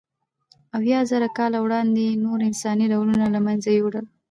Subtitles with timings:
[0.77, 4.05] اویازره کاله وړاندې یې نور انساني ډولونه له منځه یووړل.